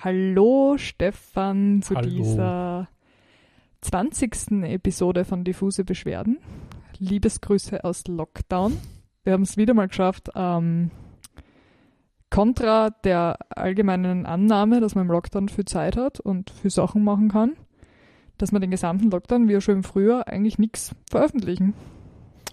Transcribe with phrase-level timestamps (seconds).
[0.00, 2.08] Hallo Stefan zu Hallo.
[2.08, 2.88] dieser
[3.80, 4.62] 20.
[4.62, 6.38] Episode von Diffuse Beschwerden.
[7.00, 8.78] Liebesgrüße aus Lockdown.
[9.24, 10.92] Wir haben es wieder mal geschafft, ähm,
[12.30, 17.28] kontra der allgemeinen Annahme, dass man im Lockdown viel Zeit hat und viel Sachen machen
[17.30, 17.56] kann,
[18.36, 21.74] dass man den gesamten Lockdown, wie ja schon im Frühjahr, eigentlich nichts veröffentlichen.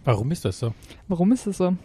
[0.03, 0.73] Warum ist das so?
[1.07, 1.77] Warum ist das so?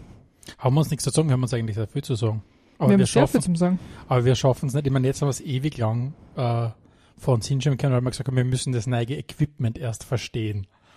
[0.56, 2.42] Haben wir uns nichts zu sagen, wir haben uns eigentlich sehr viel zu sagen.
[2.80, 3.78] Aber wir wir, schaffen zum Sagen.
[4.08, 4.86] aber wir schaffen es nicht.
[4.86, 6.68] Ich meine, jetzt haben wir es ewig lang äh,
[7.16, 10.66] vor uns hinschauen können, weil wir gesagt haben, wir müssen das neue Equipment erst verstehen.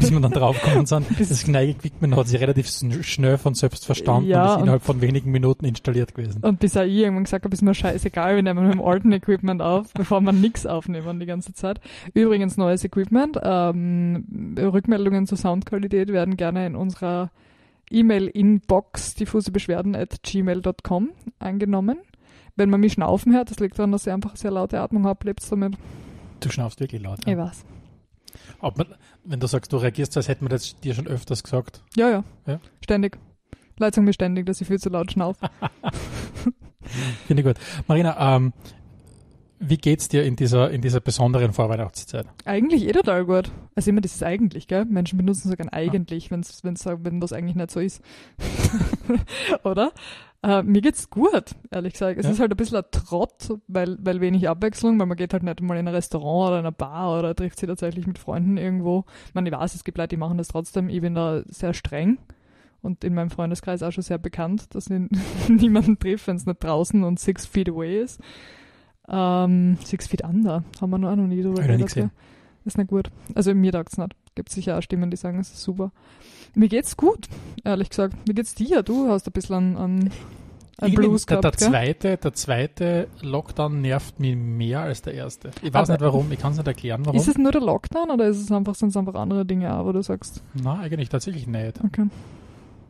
[0.00, 3.84] Bis wir dann draufgekommen sind, das neue Equipment hat sich relativ schn- schnell von selbst
[3.84, 6.42] verstanden Ja, und ist innerhalb von wenigen Minuten installiert gewesen.
[6.42, 9.10] Und bis auch ich irgendwann gesagt habe, ist mir scheißegal, wir nehmen mit dem alten
[9.12, 11.80] Equipment auf, bevor wir nichts aufnehmen die ganze Zeit.
[12.14, 13.36] Übrigens neues Equipment.
[13.42, 17.30] Ähm, Rückmeldungen zur Soundqualität werden gerne in unserer
[17.90, 21.98] E-Mail-Inbox diffusebeschwerden at gmail.com angenommen.
[22.56, 25.26] Wenn man mich schnaufen hört, das liegt daran, dass ich einfach sehr laute Atmung habe,
[25.26, 25.74] lebst damit.
[26.40, 27.20] Du schnaufst wirklich laut.
[27.20, 27.38] Ich Ja.
[27.38, 27.64] weiß.
[28.60, 28.86] Ob man,
[29.24, 31.82] wenn du sagst, du reagierst, als hätten wir das dir schon öfters gesagt.
[31.96, 32.60] Ja, ja, Ja?
[32.82, 33.18] Ständig.
[33.78, 35.48] Leute sagen mir ständig, dass ich viel zu laut schnaufe.
[37.26, 37.56] Finde ich gut.
[37.86, 38.52] Marina, ähm,
[39.62, 42.26] wie geht's dir in dieser, in dieser besonderen Vorweihnachtszeit?
[42.46, 43.50] Eigentlich eh total gut.
[43.74, 44.86] Also immer dieses eigentlich, gell?
[44.86, 48.00] Menschen benutzen sogar eigentlich, wenn's, wenn's, wenn das eigentlich nicht so ist.
[49.64, 49.92] Oder?
[50.42, 52.18] Äh, mir geht's gut, ehrlich gesagt.
[52.18, 52.32] Es Ja.
[52.32, 55.60] ist halt ein bisschen ein Trott, weil, weil wenig Abwechslung, weil man geht halt nicht
[55.60, 59.04] mal in ein Restaurant oder in eine Bar oder trifft sich tatsächlich mit Freunden irgendwo.
[59.28, 60.88] Ich meine, ich weiß, es gibt Leute, die machen das trotzdem.
[60.88, 62.16] Ich bin da sehr streng
[62.80, 65.00] und in meinem Freundeskreis auch schon sehr bekannt, dass ich
[65.48, 68.20] niemanden trifft, wenn es nicht draußen und six feet away ist.
[69.10, 72.10] Ähm, six feet under, haben wir noch auch noch nie drüber geredet, gell?
[72.64, 73.10] Ist nicht gut.
[73.34, 74.14] Also mir taugt es nicht.
[74.34, 75.90] Gibt sicher auch Stimmen, die sagen, es ist super.
[76.54, 77.26] Mir geht's gut,
[77.64, 78.14] ehrlich gesagt.
[78.26, 78.82] Wie geht's dir?
[78.82, 80.10] Du hast ein bisschen an,
[80.78, 81.68] an, Blues der, gehabt, der, gell?
[81.70, 85.50] zweite, der zweite Lockdown nervt mich mehr als der erste.
[85.62, 87.18] Ich weiß Aber- nicht warum, ich kann es nicht erklären, warum.
[87.18, 89.86] Ist es nur der Lockdown oder ist es einfach, sind es einfach andere Dinge auch,
[89.86, 91.82] wo du sagst, Nein, eigentlich tatsächlich nicht.
[91.84, 92.06] okay.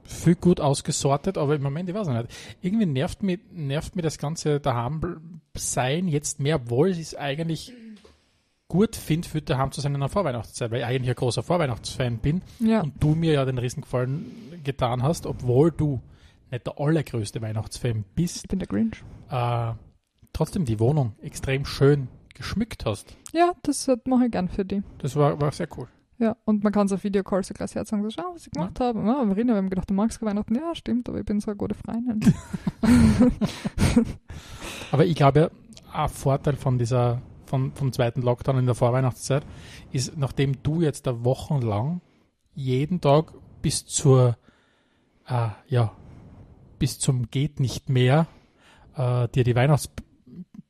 [0.05, 2.27] Viel gut ausgesortet, aber im Moment, ich weiß nicht.
[2.63, 5.21] Irgendwie nervt mich, nervt mich das ganze daheim
[5.57, 7.73] sein jetzt mehr, obwohl ich es eigentlich
[8.69, 12.19] gut finde, für daheim zu sein in der Vorweihnachtszeit, weil ich eigentlich ein großer Vorweihnachtsfan
[12.19, 12.83] bin Ja.
[12.83, 14.27] und du mir ja den Riesengefallen
[14.63, 16.01] getan hast, obwohl du
[16.53, 19.03] nicht der allergrößte Weihnachtsfan bist, Ich bin der Grinch.
[19.31, 19.73] äh,
[20.33, 23.17] trotzdem die Wohnung extrem schön geschmückt hast.
[23.33, 24.83] Ja, das äh, mache ich gern für die.
[24.99, 25.89] Das war, war sehr cool.
[26.21, 28.79] Ja, und man kann so auf Videocalls so gleich sagen, so, schau, was ich gemacht
[28.79, 28.99] habe.
[28.99, 30.55] Ja, Marina, wir haben gedacht, du magst keine Weihnachten.
[30.55, 32.21] Ja, stimmt, aber ich bin so eine gute Freundin.
[34.93, 35.51] Aber ich glaube,
[35.93, 39.47] ein Vorteil von dieser, von, vom zweiten Lockdown in der Vorweihnachtszeit
[39.93, 42.03] ist, nachdem du jetzt da wochenlang
[42.55, 43.33] jeden Tag
[43.63, 44.37] bis zur,
[45.27, 45.93] äh, ja,
[46.79, 48.27] bis zum geht nicht mehr,
[48.95, 49.89] äh, dir die Weihnachts,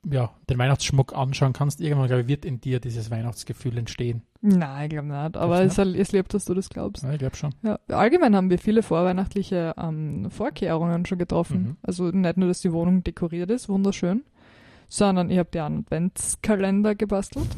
[0.05, 4.23] ja, den Weihnachtsschmuck anschauen kannst, irgendwann, glaube ich, wird in dir dieses Weihnachtsgefühl entstehen.
[4.43, 5.37] Nein, ich glaube nicht.
[5.37, 7.03] Aber es ist, es lebt, dass du das glaubst.
[7.03, 7.55] Ja, ich glaube schon.
[7.63, 11.63] Ja, allgemein haben wir viele vorweihnachtliche ähm, Vorkehrungen schon getroffen.
[11.63, 11.77] Mhm.
[11.83, 14.23] Also nicht nur, dass die Wohnung dekoriert ist, wunderschön,
[14.89, 17.49] sondern ich habe dir einen Adventskalender gebastelt.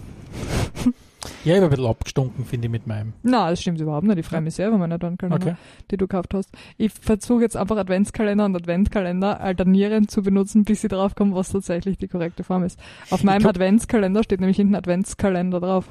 [1.44, 3.12] Ja, ich habe ein bisschen abgestunken, finde ich, mit meinem.
[3.22, 4.18] Na, das stimmt überhaupt nicht.
[4.18, 5.56] Ich freue mich sehr über meinen Adventskalender, Okay.
[5.90, 6.50] die du gekauft hast.
[6.78, 11.50] Ich versuche jetzt einfach Adventskalender und Adventkalender alternierend zu benutzen, bis ich drauf komme, was
[11.50, 12.78] tatsächlich die korrekte Form ist.
[13.10, 15.86] Auf meinem glaub- Adventskalender steht nämlich hinten Adventskalender drauf.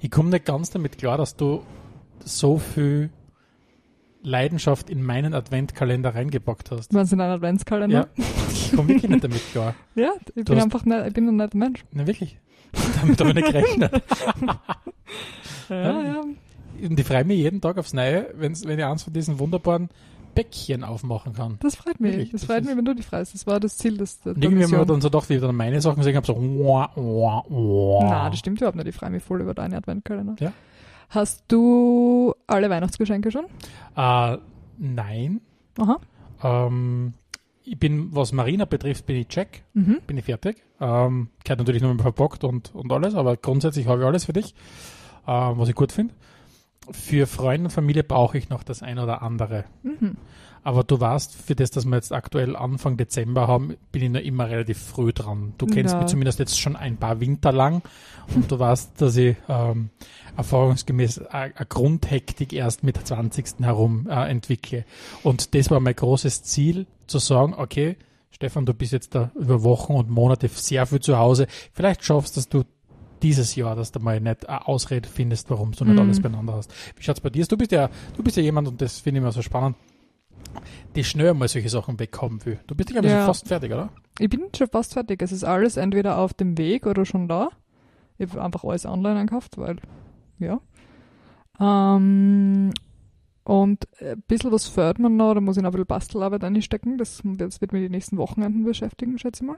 [0.00, 1.62] Ich komme nicht ganz damit klar, dass du
[2.24, 3.10] so viel
[4.22, 6.92] Leidenschaft in meinen Adventkalender reingepackt hast.
[6.94, 8.08] Was in einen Adventskalender?
[8.16, 9.74] Ja, ich komme wirklich nicht damit klar.
[9.94, 11.84] Ja, ich Du bin einfach nicht, ich bin ein netter Mensch.
[11.92, 12.38] Ne, wirklich.
[13.00, 14.02] Damit habe ich nicht gerechnet.
[15.70, 16.20] Ja, ja.
[16.82, 19.90] Und ich freue mich jeden Tag aufs Neue, wenn's, wenn ich eins von diesen wunderbaren
[20.34, 21.58] Päckchen aufmachen kann.
[21.60, 22.12] Das freut mich.
[22.12, 23.34] Wirklich, das, das freut mich, wenn du dich freust.
[23.34, 25.54] Das war das Ziel des der irgendwie haben wir dann so gedacht, wie ich dann
[25.56, 28.04] meine Sachen gesehen habe, so wah, wah, wah.
[28.08, 28.86] Na, das stimmt überhaupt nicht.
[28.86, 30.36] Ich freue mich voll über deine Adventkalender.
[30.38, 30.52] Ja.
[31.10, 33.46] Hast du alle Weihnachtsgeschenke schon?
[33.96, 34.36] Äh,
[34.78, 35.40] nein.
[35.78, 35.98] Aha.
[36.42, 37.14] Ähm,
[37.64, 39.98] ich bin, was Marina betrifft, bin ich check, Mhm.
[40.06, 40.62] bin ich fertig.
[40.80, 44.32] Ähm, gehört natürlich nur mal verpackt und, und alles, aber grundsätzlich habe ich alles für
[44.32, 44.54] dich,
[45.26, 46.14] äh, was ich gut finde.
[46.92, 49.64] Für Freunde und Familie brauche ich noch das ein oder andere.
[49.82, 50.16] Mhm.
[50.64, 54.20] Aber du weißt, für das, dass wir jetzt aktuell Anfang Dezember haben, bin ich noch
[54.20, 55.54] immer relativ früh dran.
[55.56, 56.00] Du kennst Ja.
[56.00, 57.82] mich zumindest jetzt schon ein paar Winter lang
[58.34, 59.90] und du weißt, dass ich ähm,
[60.36, 63.60] erfahrungsgemäß eine eine Grundhektik erst mit 20.
[63.60, 64.84] herum äh, entwickle.
[65.22, 67.96] Und das war mein großes Ziel, zu sagen, okay,
[68.30, 71.46] Stefan, du bist jetzt da über Wochen und Monate sehr viel zu Hause.
[71.72, 72.64] Vielleicht schaffst dass du
[73.22, 76.00] dieses Jahr, dass du mal nicht eine Ausrede findest, warum du nicht Mhm.
[76.00, 76.72] alles beieinander hast.
[76.96, 77.42] Wie schaut's bei dir?
[77.42, 77.48] aus?
[77.48, 79.76] Du bist ja, du bist ja jemand, und das finde ich immer so spannend,
[80.96, 82.58] die schnell mal solche Sachen bekommen will.
[82.66, 83.18] Du bist ja, Ja.
[83.18, 83.90] schon fast fertig, oder?
[84.18, 85.20] Ich bin schon fast fertig.
[85.22, 87.50] Es ist alles entweder auf dem Weg oder schon da.
[88.18, 89.76] Ich habe einfach alles online einkauft, weil,
[90.38, 90.60] ja.
[91.60, 92.72] Ähm,
[93.44, 96.98] und ein bisschen was fördert man noch, da muss ich noch ein bisschen Bastelarbeit einstecken.
[96.98, 99.56] Das, das wird mir die nächsten Wochenenden beschäftigen, schätze ich mal.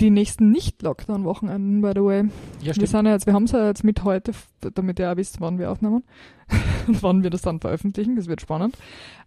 [0.00, 2.24] Die nächsten Nicht-Lockdown-Wochenenden, by the way.
[2.60, 4.32] Ja, Wir sind ja jetzt, wir haben es ja jetzt mit heute,
[4.74, 6.02] damit ihr auch wisst, wann wir aufnehmen
[6.86, 8.16] und wann wir das dann veröffentlichen.
[8.16, 8.76] Das wird spannend.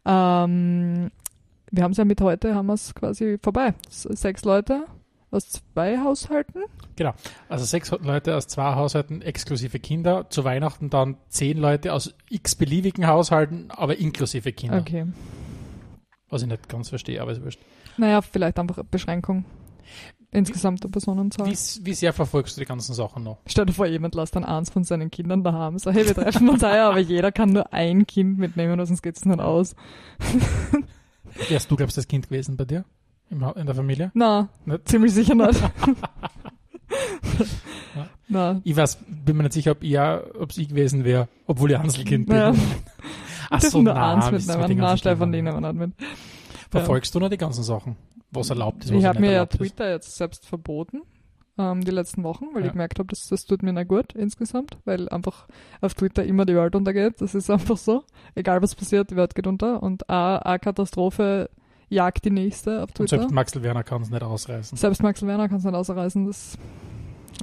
[0.05, 1.11] Ähm,
[1.71, 3.73] wir haben es ja mit heute, haben wir es quasi vorbei.
[3.89, 4.85] Sechs Leute
[5.31, 6.63] aus zwei Haushalten.
[7.49, 10.29] Also sechs Leute aus zwei Haushalten exklusive Kinder.
[10.29, 14.79] Zu Weihnachten dann zehn Leute aus x beliebigen Haushalten, aber inklusive Kinder.
[14.79, 15.05] Okay.
[16.29, 17.59] Was ich nicht ganz verstehe, aber ist wurscht.
[17.97, 19.45] Naja, vielleicht einfach Beschränkung.
[20.31, 21.47] Insgesamt der Personenzahl.
[21.47, 21.55] Wie,
[21.85, 23.37] wie sehr verfolgst du die ganzen Sachen noch?
[23.47, 25.79] Stell dir vor, jemand lässt dann eins von seinen Kindern daheim.
[25.79, 29.23] So, hey, wir treffen uns heuer, aber jeder kann nur ein Kind mitnehmen, sonst geht's
[29.25, 29.75] nicht aus.
[31.49, 32.85] Wärst du, glaubst du, das Kind gewesen bei dir?
[33.29, 34.11] In der Familie?
[34.13, 34.87] Na, Nicht?
[34.87, 35.59] ziemlich sicher nicht.
[38.27, 41.71] Na, Ich weiß, bin mir nicht sicher, ob ich ob es ich gewesen wäre, obwohl
[41.71, 42.35] ich Einzelkind bin.
[42.35, 42.53] Ja.
[43.49, 44.77] Ach so, nein, eins mitnehmen.
[44.79, 45.91] Na, Stefan, die nehmen wir nicht mit.
[46.69, 47.95] Verfolgst du noch die ganzen Sachen?
[48.31, 49.59] Was erlaubt ist, was Ich habe mir ja erlaubt ist?
[49.59, 51.01] Twitter jetzt selbst verboten,
[51.57, 52.67] ähm, die letzten Wochen, weil Ja.
[52.67, 55.47] ich gemerkt habe, das, das tut mir nicht gut insgesamt, weil einfach
[55.81, 57.21] auf Twitter immer die Welt untergeht.
[57.21, 58.03] Das ist einfach so.
[58.35, 59.81] Egal was passiert, die Welt geht unter.
[59.81, 61.49] Und eine eine Katastrophe
[61.87, 63.17] jagt die nächste auf Und Twitter.
[63.19, 64.77] selbst Maxel Werner kann es nicht ausreißen.
[64.77, 66.25] Selbst Maxel Werner kann es nicht ausreißen.
[66.25, 66.57] Das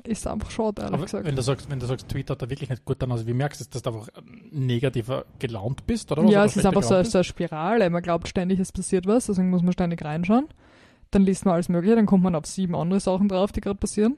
[0.05, 1.25] ist einfach schade, ehrlich Aber gesagt.
[1.25, 3.35] wenn du sagst, wenn du sagst, Twitter hat da wirklich nicht gut dann aus, wie
[3.35, 4.09] merkst du, dass du einfach
[4.51, 6.31] negativer gelaunt bist, oder was?
[6.31, 7.89] Ja, Oder es ist einfach so, so eine Spirale.
[7.91, 10.49] Man glaubt ständig, es passiert was, deswegen muss man ständig reinschauen.
[11.13, 13.79] Dann liest man alles Mögliche, dann kommt man auf sieben andere Sachen drauf, die gerade
[13.79, 14.17] passieren.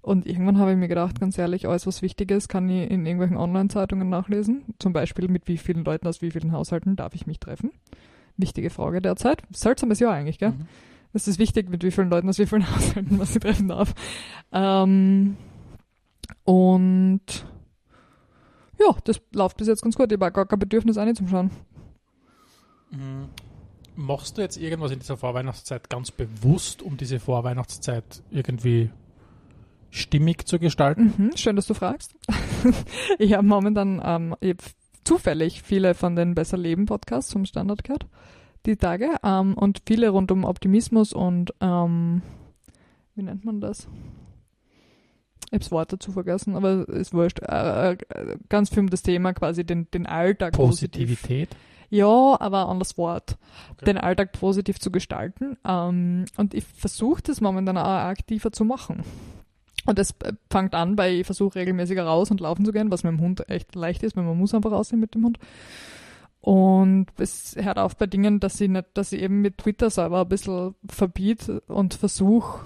[0.00, 3.06] Und irgendwann habe ich mir gedacht, ganz ehrlich, alles was wichtig ist, kann ich in
[3.06, 4.64] irgendwelchen Online-Zeitungen nachlesen.
[4.80, 7.70] Zum Beispiel, mit wie vielen Leuten aus wie vielen Haushalten darf ich mich treffen.
[8.36, 9.42] Wichtige Frage derzeit.
[9.52, 10.50] Seltsames Jahr eigentlich, gell?
[10.50, 10.66] Mhm.
[11.12, 13.94] Es ist wichtig, mit wie vielen Leuten aus wie vielen Haushalten man sich treffen darf.
[14.50, 15.36] Ähm,
[16.44, 17.46] und
[18.80, 20.10] ja, das läuft bis jetzt ganz gut.
[20.10, 21.50] Ich habe gar kein Bedürfnis, auch nicht zum Schauen.
[22.90, 23.28] Mhm.
[23.94, 28.90] Machst du jetzt irgendwas in dieser Vorweihnachtszeit ganz bewusst, um diese Vorweihnachtszeit irgendwie
[29.90, 31.12] stimmig zu gestalten?
[31.16, 32.14] Mhm, schön, dass du fragst.
[33.18, 34.58] ich habe momentan ähm, ich hab
[35.04, 38.06] zufällig viele von den Besser Leben Podcasts vom Standard gehört,
[38.64, 42.22] die Tage, ähm, und viele rund um Optimismus und ähm,
[43.14, 43.88] wie nennt man das?
[45.46, 47.40] Ich hab's Wort dazu vergessen, aber ist wurscht.
[47.40, 47.96] Äh, äh,
[48.48, 51.18] ganz viel um das Thema quasi den, den Alltag positiv.
[51.92, 53.36] Ja, aber ein anderes Wort.
[53.72, 53.84] Okay.
[53.84, 55.58] Den Alltag positiv zu gestalten.
[55.62, 59.02] Ähm, und ich versuche das momentan auch aktiver zu machen.
[59.84, 60.14] Und das
[60.48, 63.46] fängt an bei, ich versuche regelmäßiger raus und laufen zu gehen, was mit dem Hund
[63.50, 65.38] echt leicht ist, weil man muss einfach rausgehen mit dem Hund.
[66.40, 70.22] Und es hört auf bei Dingen, dass ich nicht, dass ich eben mit Twitter selber
[70.22, 72.64] ein bisschen verbiete und versuche,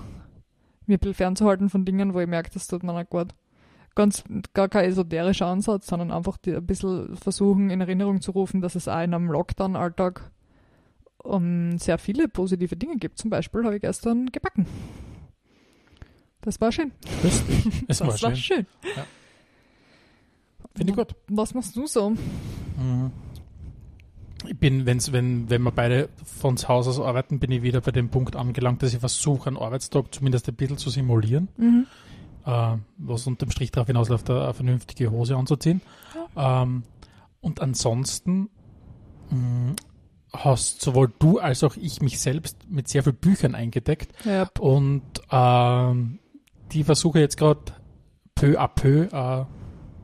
[0.87, 3.35] mir ein bisschen fernzuhalten von Dingen, wo ich merke, das tut mir nicht gut.
[3.97, 4.23] Ganz,
[4.55, 8.75] gar kein esoterischer Ansatz, sondern einfach die, ein bisschen versuchen, in Erinnerung zu rufen, dass
[8.77, 10.31] es auch in einem Lockdown-Alltag
[11.19, 13.19] um, sehr viele positive Dinge gibt.
[13.19, 14.67] Zum Beispiel habe ich gestern gebacken.
[16.43, 16.93] Das war schön.
[17.89, 18.37] Es das war schön.
[18.37, 18.67] schön.
[20.77, 21.15] Finde ich gut.
[21.29, 22.11] Was machst du so?
[22.11, 23.11] Mhm.
[24.47, 27.81] Ich bin, wenn's, wenn, wenn wir beide von zu Hause aus arbeiten, bin ich wieder
[27.81, 31.87] bei dem Punkt angelangt, dass ich versuche, einen Arbeitstag zumindest ein bisschen zu simulieren, Mhm.
[32.47, 35.83] Äh, was unterm Strich darauf hinausläuft, eine vernünftige Hose anzuziehen.
[36.37, 36.85] Ähm,
[37.41, 38.49] und ansonsten
[39.31, 39.75] mh,
[40.33, 45.03] hast sowohl du als auch ich mich selbst mit sehr vielen Büchern eingedeckt Ja, und
[45.31, 46.19] ähm,
[46.73, 47.61] die versuche jetzt gerade
[48.35, 49.45] peu à peu äh,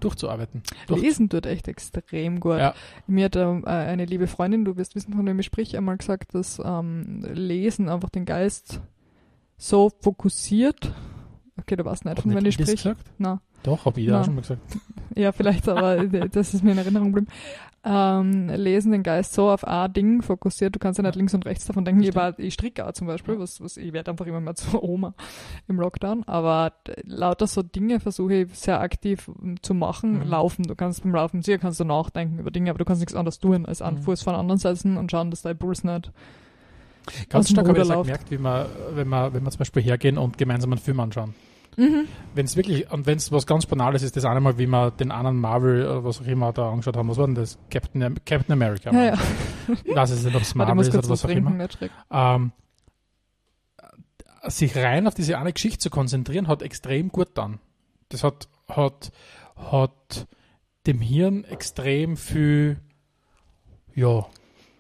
[0.01, 0.63] durchzuarbeiten.
[0.87, 2.59] Durch, Lesen tut echt extrem gut.
[2.59, 2.75] Ja.
[3.07, 5.97] Mir hat ähm, äh, eine liebe Freundin, du wirst wissen, von wem ich sprich, einmal
[5.97, 8.81] gesagt, dass ähm, Lesen einfach den Geist
[9.57, 10.93] so fokussiert.
[11.61, 12.83] Okay, du weißt nicht, von wem nicht ich sprich.
[12.83, 13.11] gesagt?
[13.19, 14.61] Na, Doch, habe ich ja schon mal gesagt.
[15.15, 17.31] ja, vielleicht, aber das ist mir in Erinnerung geblieben.
[17.85, 21.45] Ähm, lesen den Geist so auf ein Ding fokussiert, du kannst ja nicht links und
[21.47, 22.01] rechts davon denken.
[22.05, 24.85] Ich, war, ich stricke auch zum Beispiel, was, was ich werde einfach immer mehr zur
[24.85, 25.15] Oma
[25.67, 30.21] im Lockdown, aber lauter so Dinge versuche ich sehr aktiv m, zu machen.
[30.21, 30.31] Mhm.
[30.31, 33.17] Laufen, du kannst beim Laufen, sicher kannst du nachdenken über Dinge, aber du kannst nichts
[33.17, 34.03] anderes tun, als an Mhm.
[34.03, 36.13] Fuß von anderen setzen und schauen, dass dein Puls nicht
[37.29, 40.19] Ganz stark habe ich das gemerkt, wie wir, wenn wir, wenn wir zum Beispiel hergehen
[40.19, 41.35] und gemeinsam einen Film anschauen.
[41.77, 42.07] Mhm.
[42.35, 44.91] Wenn es wirklich, und wenn es was ganz Banales ist, das eine Mal, wie wir
[44.91, 47.59] den anderen Marvel oder was auch immer da angeschaut haben, was war denn das?
[47.71, 48.93] Captain, Captain America.
[48.93, 49.15] Ja, ja.
[49.85, 51.69] Ich weiß jetzt nicht, ob es Marvel ist oder was was auch immer.
[52.11, 52.53] Ähm,
[54.45, 57.61] sich rein auf diese eine Geschichte zu konzentrieren, hat extrem gut dann.
[58.09, 59.13] Das hat, hat,
[59.57, 60.27] hat
[60.87, 62.81] dem Hirn extrem viel,
[63.95, 64.27] ja,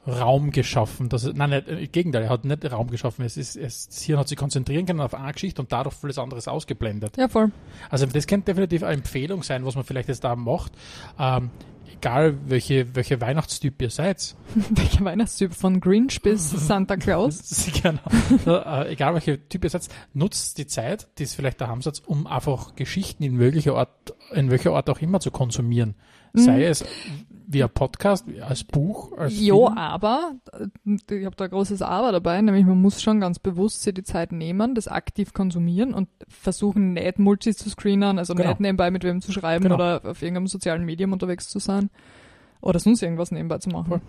[0.07, 1.09] Raum geschaffen.
[1.09, 3.25] Dass, er- nein, nicht, im Gegenteil, er hat nicht Raum geschaffen.
[3.25, 6.19] Es ist, es, das Hirn hat sich konzentrieren können auf eine Geschichte und dadurch vieles
[6.19, 7.17] anderes ausgeblendet.
[7.17, 7.53] Ja, voll.
[7.91, 10.73] Also das könnte definitiv eine Empfehlung sein, was man vielleicht jetzt da macht.
[11.19, 11.51] Ähm,
[11.95, 14.35] egal welche, welche Weihnachtstyp ihr seid.
[14.71, 17.69] Welcher Weihnachtstyp von Grinch bis Santa Claus?
[17.83, 18.01] genau.
[18.47, 22.27] äh, egal welche Typ ihr seid, nutzt die Zeit, die ist vielleicht der Hamsatz, um
[22.27, 25.95] einfach Geschichten in welcher Art, in welcher Art auch immer zu konsumieren.
[26.35, 26.83] Sei es
[27.53, 29.79] via Podcast, als Buch, als Jo, Film.
[29.79, 33.83] aber äh, ich habe da ein großes Aber dabei, nämlich man muss schon ganz bewusst
[33.83, 38.49] sich die Zeit nehmen, das aktiv konsumieren und versuchen nicht multi zu screenen, also Genau.
[38.51, 39.75] nicht nebenbei mit wem zu schreiben Genau.
[39.77, 41.91] oder auf irgendeinem sozialen Medium unterwegs zu sein
[42.61, 43.87] oder sonst irgendwas nebenbei zu machen.
[43.89, 44.01] Voll.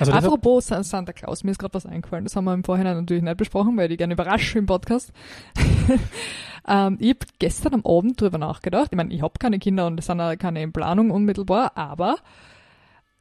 [0.00, 2.24] Also das Apropos Sa- Santa Claus, mir ist gerade was eingefallen.
[2.24, 5.12] Das haben wir im Vorhinein natürlich nicht besprochen, weil ich die gerne überrasche im Podcast.
[6.68, 8.88] ähm, ich habe gestern am Abend drüber nachgedacht.
[8.90, 12.16] Ich meine, ich habe keine Kinder und es sind auch keine in Planung unmittelbar, aber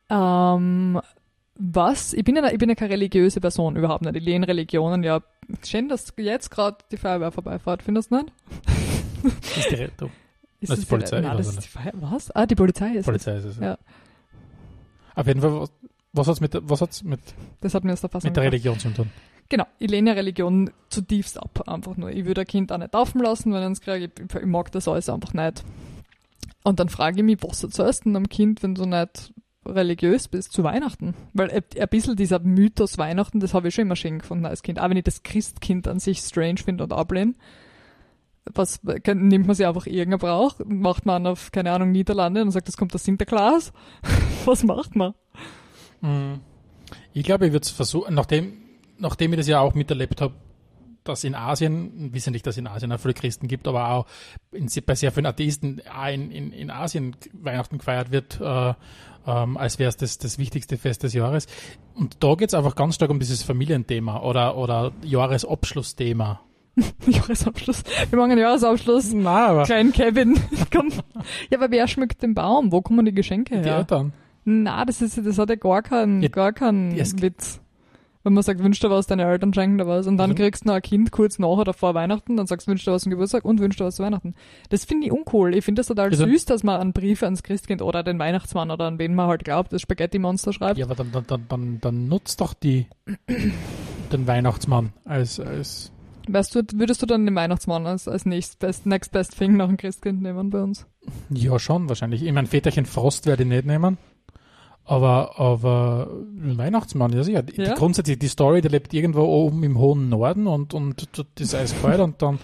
[0.09, 1.01] ähm,
[1.55, 4.15] was, ich bin ja, ich bin ja keine religiöse Person, überhaupt nicht.
[4.15, 5.21] Ich lehne Religionen, ja.
[5.65, 8.31] Schön, dass jetzt gerade die Feuerwehr vorbeifährt, findest du nicht?
[9.57, 10.12] ist die Rettung.
[10.62, 11.93] Ist Das ist die Polizei, Nein, das ist die Feuerwehr.
[11.95, 12.31] Was?
[12.31, 13.05] Ah, die Polizei ist es.
[13.05, 13.57] Polizei ist es.
[13.59, 13.77] Ja.
[15.15, 15.67] Auf jeden Fall,
[16.13, 17.19] was, hat's mit, was hat's mit,
[17.61, 18.43] Das hat mir aus der Fassung mit der.
[18.43, 19.09] Religion zu tun?
[19.49, 22.11] Genau, ich lehne Religion zutiefst ab, einfach nur.
[22.11, 24.11] Ich würde ein Kind auch nicht taufen lassen, wenn ich es kriege.
[24.15, 25.63] Ich, ich mag das alles einfach nicht.
[26.63, 29.33] Und dann frage ich mich, was erzählst du denn am Kind, wenn du nicht
[29.65, 31.15] religiös bist, zu Weihnachten?
[31.33, 34.79] Weil ein bisschen dieser Mythos Weihnachten, das habe ich schon immer schön gefunden als Kind.
[34.79, 37.33] Auch wenn ich das Christkind an sich strange finde und ablehne.
[38.45, 42.67] Was nimmt man sich einfach irgendeinen Brauch, macht man auf, keine Ahnung, Niederlande und sagt,
[42.67, 43.73] es kommt der Sinterklaas.
[44.45, 45.13] was macht man?
[46.01, 46.35] Mm.
[47.13, 48.53] Ich glaube, ich würde es versuchen, nachdem,
[48.97, 50.33] nachdem ich das ja auch miterlebt habe,
[51.03, 54.05] dass in Asien, wissen nicht, dass in Asien auch viele Christen gibt, aber auch
[54.51, 58.73] in, bei sehr vielen Atheisten auch in, in, in Asien Weihnachten gefeiert wird, äh,
[59.27, 61.47] ähm, als wäre es das, das wichtigste Fest des Jahres.
[61.95, 66.41] Und da geht es einfach ganz stark um dieses Familienthema oder, oder Jahresabschlussthema.
[67.07, 67.83] Jahresabschluss.
[68.09, 69.13] Wir machen einen Jahresabschluss.
[69.13, 70.39] Na, aber Klein Kevin.
[70.71, 70.91] Komm.
[71.49, 72.71] Ja, aber wer schmückt den Baum?
[72.71, 73.77] Wo kommen die Geschenke die her?
[73.79, 74.13] Eltern.
[74.46, 77.60] Na, das ist, das hat ja gar keinen, Ja, gar keinen es- Witz.
[78.22, 80.36] Wenn man sagt, wünsch dir was, deine Eltern schenken dir was und dann Mhm.
[80.36, 82.91] kriegst du noch ein Kind kurz nach oder vor Weihnachten, dann sagst du, wünsch dir
[82.91, 84.36] was zum Geburtstag und wünsch dir was zu Weihnachten.
[84.69, 85.55] Das finde ich uncool.
[85.55, 88.72] Ich finde das total Also- süß, dass man einen Brief ans Christkind oder den Weihnachtsmann
[88.72, 90.77] oder an wen man halt glaubt, das Spaghetti-Monster schreibt.
[90.77, 92.88] Ja, aber dann, dann, dann, dann, dann nutzt doch die,
[94.12, 95.91] den Weihnachtsmann als, als
[96.31, 99.65] Weißt du, würdest du dann den Weihnachtsmann als, als next best, next best thing nach
[99.67, 100.86] dem Christkind nehmen bei uns?
[101.31, 102.22] Ja, schon, wahrscheinlich.
[102.24, 103.98] Ich mein, Väterchen Frost werde ich nicht nehmen.
[104.89, 107.43] Aber, aber Weihnachtsmann, ja sicher.
[107.43, 107.75] Die, Ja?
[107.75, 112.00] grundsätzlich, die Story, der lebt irgendwo oben im hohen Norden und, und dort ist eiskalt
[112.00, 112.39] und dann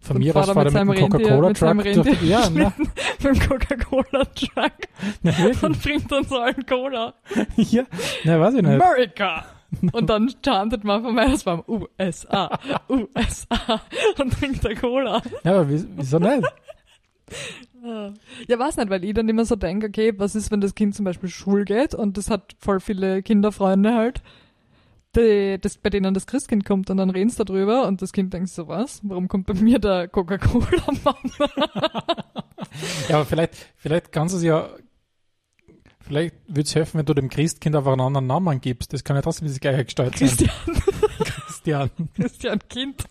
[0.00, 3.24] von Dann mir fährt aus fahrt er mit dem Coca-Cola-Truck durch die, Ja, na, Mit
[3.24, 4.72] dem Coca-Cola-Truck
[5.62, 7.14] und bringt uns allen Cola.
[7.56, 7.84] ja,
[8.24, 8.80] na, weiß ich nicht.
[8.82, 9.46] America!
[9.92, 12.50] Und dann chantet man vom Weihnachtsbaum USA,
[12.90, 13.80] USA
[14.18, 15.22] und trinkt der Cola.
[15.44, 16.42] Ja, aber wie- wieso nicht?
[18.48, 20.94] Ja, weiß nicht, weil ich dann immer so denke, okay, was ist, wenn das Kind
[20.94, 24.22] zum Beispiel Schul geht und das hat voll viele Kinderfreunde halt,
[25.14, 28.34] die, das, bei denen das Christkind kommt und dann reden sie darüber und das Kind
[28.34, 29.00] denkt so, was?
[29.02, 31.32] Warum kommt bei mir der Coca-Cola-Mann?
[33.08, 34.68] Ja, aber vielleicht, vielleicht kannst du es ja,
[36.02, 38.92] vielleicht würde es helfen, wenn du dem Christkind einfach einen anderen Namen gibst.
[38.92, 40.28] Das kann ja trotzdem das gleiche Gestalt sein.
[40.28, 40.50] Christian,
[41.46, 41.90] Christian.
[42.14, 43.04] Christian Kind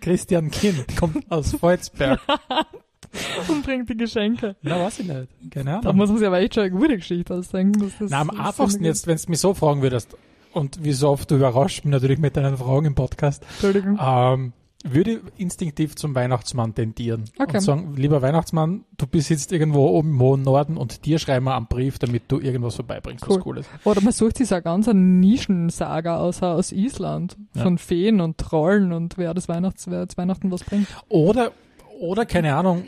[0.00, 2.20] Christian Kind kommt aus Volzberg.
[3.48, 4.56] und bringt die Geschenke.
[4.62, 5.28] Na, weiß ich nicht.
[5.50, 5.96] Keine Da Ahnung.
[5.96, 7.80] muss man sich aber echt schon eine gute Geschichte ausdenken.
[7.80, 10.16] Dass das Na, am einfachsten jetzt, wenn du mich so fragen würdest,
[10.52, 13.44] und wie so oft du überrascht mich natürlich mit deinen Fragen im Podcast.
[13.52, 13.98] Entschuldigung.
[14.02, 14.52] ähm,
[14.82, 17.26] würde ich instinktiv zum Weihnachtsmann tendieren.
[17.38, 17.58] Okay.
[17.58, 21.44] Und sagen, lieber Weihnachtsmann, du bist jetzt irgendwo oben im hohen Norden und dir schreiben
[21.44, 23.36] wir einen Brief, damit du irgendwas vorbeibringst, Cool.
[23.36, 23.70] was cool ist.
[23.84, 27.36] Oder man sucht sich so eine ganz Nischensaga aus, aus Island.
[27.54, 27.62] Ja.
[27.62, 30.88] Von Feen und Trollen und wer das Weihnachts, wer das Weihnachten was bringt.
[31.08, 31.52] Oder,
[32.00, 32.84] oder keine Ahnung,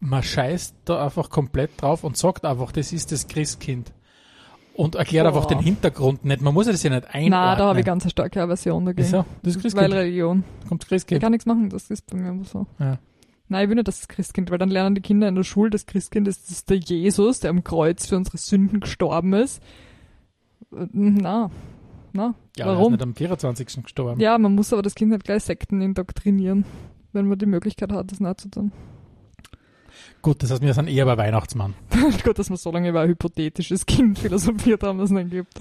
[0.00, 3.92] man scheißt da einfach komplett drauf und sagt einfach, das ist das Christkind.
[4.74, 5.34] Und erklärt Boah.
[5.36, 6.40] einfach den Hintergrund nicht.
[6.40, 7.30] Man muss ja das ja nicht einordnen.
[7.30, 9.06] Na, da habe ich ganz eine starke Aversion dagegen.
[9.06, 9.26] Wieso?
[9.42, 9.92] Das Weil Christkind.
[9.92, 10.44] Religion.
[10.68, 11.20] Kommt Ich Christkind.
[11.20, 12.66] kann nichts machen, das ist bei mir einfach so.
[12.78, 12.98] Ja.
[13.48, 15.84] Nein, ich will nicht das Christkind, weil dann lernen die Kinder in der Schule, das
[15.84, 19.60] Christkind ist, das ist der Jesus, der am Kreuz für unsere Sünden gestorben ist.
[20.70, 21.50] Na,
[22.12, 22.92] na, Ja, ist warum?
[22.92, 23.82] nicht am 24.
[23.82, 24.20] gestorben.
[24.20, 26.64] Ja, man muss aber das Kind nicht gleich Sekten indoktrinieren,
[27.12, 28.72] wenn man die Möglichkeit hat, das nicht zu tun.
[30.22, 31.74] Gut, das heißt, wir sind eher bei Weihnachtsmann.
[32.24, 35.54] Gut, dass wir so lange über ein hypothetisches Kind philosophiert haben, das es nicht gibt.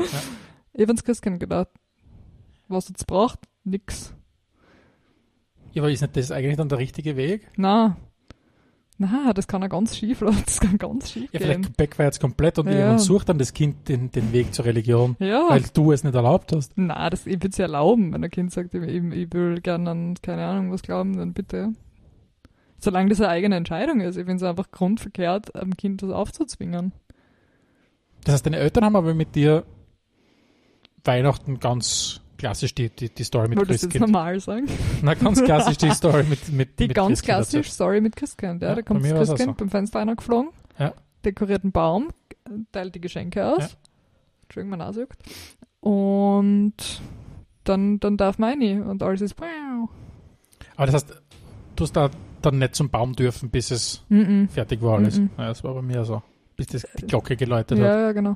[0.73, 1.69] Ich hab's Christkind gedacht.
[2.67, 3.39] Was jetzt braucht?
[3.63, 4.13] Nix.
[5.71, 7.47] Ja, aber ist nicht das eigentlich dann der richtige Weg?
[7.55, 7.95] Na,
[8.97, 11.63] Na, das kann ja ganz schief laufen, das kann ganz schief Ja, gehen.
[11.63, 12.73] vielleicht backfires komplett und Ja.
[12.73, 15.45] irgendwann sucht dann das Kind den, den Weg zur Religion, Ja.
[15.49, 16.73] weil du es nicht erlaubt hast.
[16.75, 19.89] Na, das, ich würde es erlauben, wenn ein Kind sagt, ich, ich, ich will gerne
[19.91, 21.71] an, keine Ahnung, was glauben, dann bitte.
[22.79, 24.15] Solange das eine eigene Entscheidung ist.
[24.15, 26.93] Ich finde es einfach grundverkehrt, einem Kind das aufzuzwingen.
[28.23, 29.65] Das heißt, deine Eltern haben aber mit dir
[31.03, 34.11] Weihnachten ganz klassisch die, die, die Story mit Wollte das jetzt Christkind.
[34.13, 34.67] normal sagen?
[35.01, 38.61] Na, ganz klassisch die Story mit, mit Die mit ganz Christkind klassisch, sorry, mit Christkind.
[38.61, 39.53] Ja, Ja, da kommt das Christkind so.
[39.55, 40.93] beim Fenster einer geflogen, Ja.
[41.25, 42.09] dekoriert einen Baum,
[42.71, 43.59] teilt die Geschenke aus.
[43.59, 43.69] Ja.
[44.43, 45.17] Entschuldigung, mein Nase juckt.
[45.81, 46.73] Und
[47.65, 49.89] dann, dann darf man rein und alles ist wow.
[50.75, 51.21] Aber das heißt,
[51.75, 52.09] du hast da
[52.41, 54.49] dann nicht zum Baum dürfen, bis es Mm -mm.
[54.49, 55.19] fertig war alles.
[55.19, 55.29] Mhm.
[55.37, 56.21] Ja, das war bei mir so.
[56.55, 57.99] Bis das, die Glocke geläutet Ja, hat.
[57.99, 58.35] ja, genau.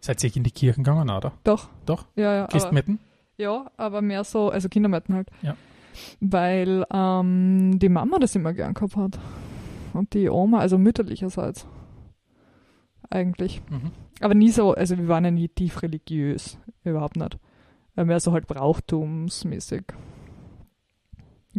[0.00, 1.32] Seid ihr in die Kirchen gegangen, oder?
[1.44, 1.68] Doch.
[1.86, 2.06] Doch?
[2.16, 2.42] Ja, ja.
[2.44, 2.98] aber- Christmitten?
[3.36, 5.28] Ja, aber mehr so, also Kindermärkten halt.
[5.42, 5.56] Ja.
[6.20, 9.18] Weil ähm, die Mama das immer gern gehabt hat.
[9.92, 11.66] Und die Oma, also mütterlicherseits.
[13.10, 13.62] Eigentlich.
[13.70, 13.90] Mhm.
[14.20, 16.58] Aber nie so, also wir waren ja nie tief religiös.
[16.84, 17.38] Überhaupt nicht.
[17.94, 19.82] Weil mehr so halt brauchtumsmäßig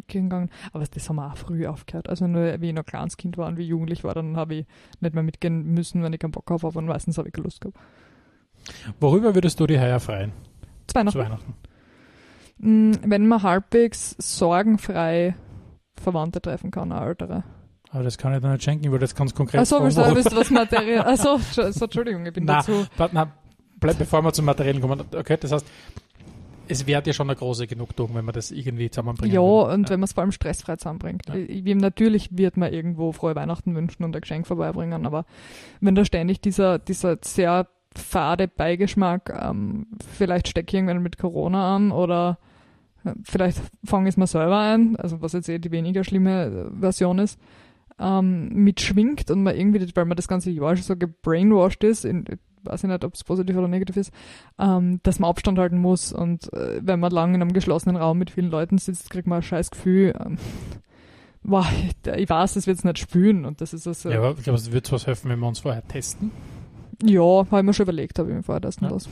[0.07, 0.49] gegangen.
[0.73, 2.09] Aber das haben wir auch früh aufgehört.
[2.09, 4.55] Also nur wie ich noch kleines Kind war und wie ich jugendlich war, dann habe
[4.55, 4.65] ich
[4.99, 7.61] nicht mehr mitgehen müssen, wenn ich keinen Bock habe, aber meistens habe ich keine Lust
[7.61, 7.77] gehabt.
[8.99, 10.31] Worüber würdest du die heuer freuen
[10.87, 11.11] Zwei noch.
[11.13, 11.53] zu Weihnachten?
[12.57, 15.35] Mm, Wenn man halbwegs sorgenfrei
[16.01, 17.43] Verwandte treffen kann, ältere.
[17.91, 20.35] Aber das kann ich dir nicht schenken, weil das ganz konkret Achso, fragen, willst du
[20.35, 21.05] du was Material?
[21.13, 22.85] Achso, so, Entschuldigung, ich bin Na, dazu.
[23.11, 23.31] Na,
[23.79, 25.01] bleib, bevor wir zum Materiellen kommen.
[25.15, 25.65] Okay, das heißt,
[26.67, 29.73] es wäre dir schon eine große Genugtuung, wenn man das irgendwie zusammenbringen Ja, würde.
[29.73, 31.23] und wenn man es vor allem stressfrei zusammenbringt.
[31.27, 31.35] Ja.
[31.35, 35.25] Ich, ich- natürlich wird man irgendwo frohe Weihnachten wünschen und ein Geschenk vorbeibringen, aber
[35.81, 41.75] wenn da ständig dieser, dieser sehr fade Beigeschmack, ähm, vielleicht stecke ich irgendwann mit Corona
[41.75, 42.39] an oder
[43.05, 46.45] äh, vielleicht fange ich es mir selber ein, also was jetzt eh die weniger schlimme
[46.75, 47.39] äh, Version ist,
[47.97, 52.25] ähm, mitschwingt und man irgendwie, weil man das ganze Jahr schon so gebrainwashed ist, in,
[52.65, 54.11] weiß ich nicht, ob es positiv oder negativ ist,
[54.59, 58.17] ähm, dass man Abstand halten muss und äh, wenn man lang in einem geschlossenen Raum
[58.17, 60.13] mit vielen Leuten sitzt, kriegt man ein scheiß Gefühl.
[60.23, 60.37] Ähm,
[61.43, 64.37] wow, ich, ich weiß, es wird nicht spüren und das ist also, Ja, ja, aber
[64.37, 66.31] ich glaube, es wird was helfen, wenn wir uns vorher testen.
[67.03, 68.89] Ja habe ich mir schon überlegt, habe ich mir vorher das und Ja.
[68.89, 69.07] das.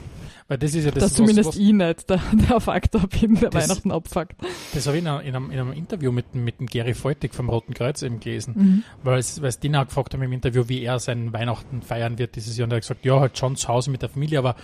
[0.48, 2.19] Weil das ist ja das, dass was, zumindest was, ich nicht der,
[2.50, 4.36] der Faktor bin, der Das- Weihnachten abfuckt.
[4.74, 7.34] das habe ich in einem, in, einem, in einem Interview mit, mit dem Gary Feutig
[7.34, 8.54] vom Roten Kreuz eben gelesen.
[8.56, 8.84] Mhm.
[9.04, 12.17] Weil es, weil es den auch gefragt haben im Interview, wie er seinen Weihnachten feiern
[12.17, 12.65] wird dieses Jahr.
[12.65, 14.56] Und er hat gesagt, ja, halt schon zu Hause mit der Familie, aber,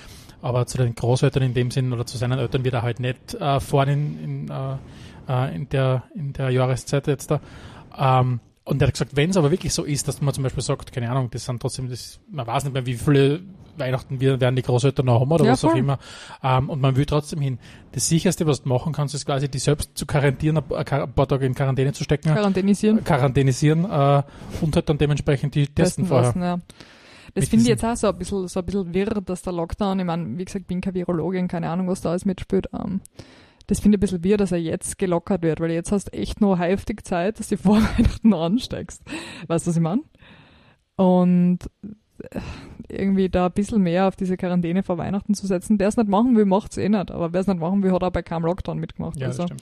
[0.41, 3.35] aber zu den Großeltern in dem Sinn oder zu seinen Eltern wird er halt nicht
[3.35, 4.75] äh, fahren in, in, äh,
[5.29, 7.39] äh, in, der, in der Jahreszeit jetzt da.
[7.97, 10.63] Ähm, und er hat gesagt, wenn es aber wirklich so ist, dass man zum Beispiel
[10.63, 13.41] sagt, keine Ahnung, das sind trotzdem, das, man weiß nicht mehr, wie viele
[13.77, 15.79] Weihnachten wir, werden die Großeltern noch haben oder Ja, was auch voll.
[15.79, 15.99] immer.
[16.43, 17.59] Ähm, und man will trotzdem hin.
[17.93, 21.45] Das sicherste, was du machen kannst, ist quasi die selbst zu quarantieren, ein paar Tage
[21.45, 23.03] in Quarantäne zu stecken Quarantänisieren.
[23.03, 24.23] quarantänisieren äh,
[24.61, 26.27] und halt dann dementsprechend die testen Testen vorher.
[26.27, 26.59] lassen, ja.
[27.35, 29.99] Das finde ich jetzt auch so ein bisschen, so ein bisschen wirr, dass der Lockdown,
[29.99, 32.67] ich meine, wie gesagt, bin keine Virologin, keine Ahnung, was da alles mitspielt.
[32.73, 33.01] Ähm,
[33.69, 36.13] das finde ich ein bisschen wirr, dass er jetzt gelockert wird, weil jetzt hast du
[36.13, 39.03] echt noch heftig Zeit, dass du vor Weihnachten noch ansteigst.
[39.45, 40.01] Weißt du, was ich meine?
[40.95, 41.59] Und
[42.31, 42.39] äh,
[42.87, 45.77] irgendwie da ein bisschen mehr auf diese Quarantäne vor Weihnachten zu setzen.
[45.77, 47.11] Der es nicht machen will, macht es eh nicht.
[47.11, 49.19] Aber wer es nicht machen will, hat auch bei keinem Lockdown mitgemacht.
[49.19, 49.61] Ja, also, stimmt.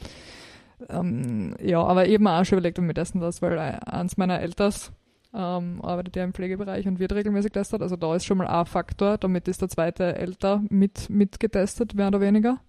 [0.88, 4.40] ähm, ja, aber eben auch schon überlegt, ob wir testen das, weil äh, eins meiner
[4.40, 4.94] Elters
[5.34, 7.82] ähm, arbeitet ja im Pflegebereich und wird regelmäßig getestet.
[7.82, 9.18] Also da ist schon mal ein Faktor.
[9.18, 12.62] Damit ist der zweite älter mit, mit getestet, mehr oder weniger.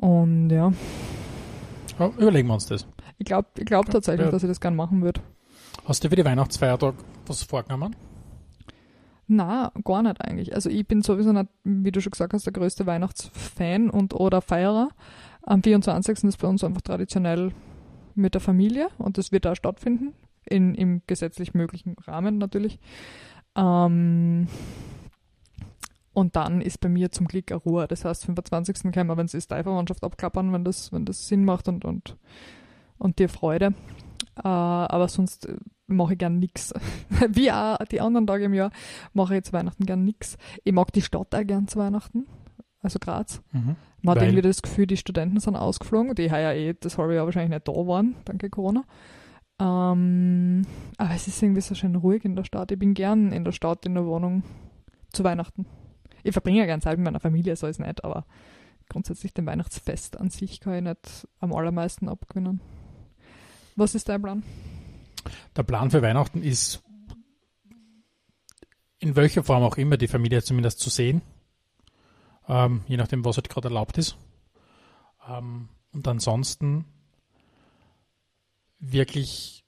[0.00, 0.72] Und ja,
[1.98, 2.86] Ja, überlegen wir uns das.
[3.18, 4.30] ich glaube ich glaub tatsächlich, ja.
[4.30, 5.20] dass ich das gern machen würde.
[5.84, 6.94] Hast du für die Weihnachtsfeiertag
[7.26, 7.94] was vorgenommen?
[9.26, 10.54] Na, gar nicht eigentlich.
[10.54, 14.40] Also ich bin sowieso nicht, wie du schon gesagt hast, der größte Weihnachtsfan und oder
[14.40, 14.88] Feierer.
[15.42, 16.24] Am 24.
[16.24, 17.52] ist bei uns einfach traditionell
[18.14, 22.80] mit der Familie und das wird da stattfinden, in, im gesetzlich möglichen Rahmen natürlich.
[23.54, 24.48] Ähm,
[26.12, 27.86] und dann ist bei mir zum Glück eine Ruhe.
[27.86, 28.92] Das heißt, 25.
[28.92, 31.84] können wir, wenn es ist, die Verwandtschaft abklappern, wenn das, wenn das Sinn macht und,
[31.84, 32.16] und,
[32.98, 33.74] und dir Freude.
[34.36, 36.72] Äh, aber sonst äh, mache ich gern nix.
[37.28, 38.70] Wie auch die anderen Tage im Jahr
[39.12, 40.36] mache ich zu Weihnachten gern nix.
[40.64, 42.26] Ich mag die Stadt auch gern zu Weihnachten.
[42.82, 43.42] Also Graz.
[43.52, 43.76] Mhm.
[44.02, 44.28] Man hat Weil?
[44.28, 46.14] irgendwie das Gefühl, die Studenten sind ausgeflogen.
[46.14, 48.84] Die heuer eh das halbe Jahr wahrscheinlich nicht da waren, danke Corona.
[49.60, 50.62] Ähm,
[50.96, 52.72] aber es ist irgendwie so schön ruhig in der Stadt.
[52.72, 54.42] Ich bin gern in der Stadt, in der Wohnung
[55.12, 55.66] zu Weihnachten.
[56.22, 58.26] Ich verbringe ja gern Zeit mit meiner Familie, so ist nicht, aber
[58.88, 62.60] grundsätzlich den Weihnachtsfest an sich kann ich nicht am allermeisten abgewinnen.
[63.76, 64.42] Was ist dein Plan?
[65.56, 66.82] Der Plan für Weihnachten ist,
[68.98, 71.22] in welcher Form auch immer, die Familie zumindest zu sehen.
[72.48, 74.16] Ähm, je nachdem, was halt gerade erlaubt ist.
[75.28, 76.84] Ähm, und ansonsten
[78.78, 79.64] wirklich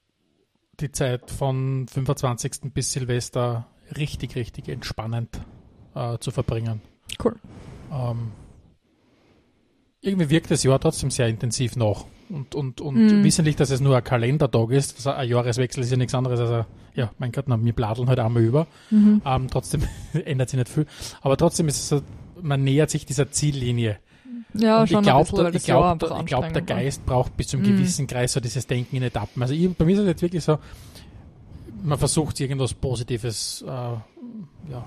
[0.80, 2.72] die Zeit von 25.
[2.74, 5.40] bis Silvester richtig, richtig entspannend
[5.94, 6.80] äh, zu verbringen.
[7.22, 7.36] Cool.
[7.92, 8.32] Ähm,
[10.00, 12.04] irgendwie wirkt das Jahr trotzdem sehr intensiv nach.
[12.28, 13.24] Und, und, und Mhm.
[13.24, 16.50] wissentlich, dass es nur ein Kalendertag ist, also ein Jahreswechsel ist ja nichts anderes als
[16.50, 18.66] ein, ja, mein Gott, na, wir bladeln halt einmal über.
[18.90, 19.20] Mhm.
[19.24, 19.82] Ähm, trotzdem
[20.24, 20.86] ändert sich nicht viel.
[21.20, 22.00] Aber trotzdem ist es so,
[22.40, 23.98] man nähert sich dieser Ziellinie.
[24.54, 26.62] Ja, und schon ich glaube, ich Jahr glaub, der.
[26.62, 27.76] Geist braucht bis zu einem Mhm.
[27.76, 29.42] gewissen Kreis so dieses Denken in Etappen.
[29.42, 30.58] Also ich, bei mir ist es jetzt wirklich so,
[31.82, 34.84] man versucht irgendwas Positives äh, ja,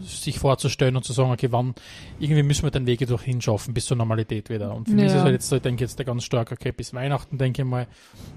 [0.00, 1.74] sich vorzustellen und zu sagen, okay, wann,
[2.18, 4.74] irgendwie müssen wir den Weg durch hinschaffen bis zur Normalität wieder.
[4.74, 5.24] Und für mich ist es Ja.
[5.24, 7.86] halt jetzt so, ich denke jetzt da ganz stark, okay, bis Weihnachten denke ich mal,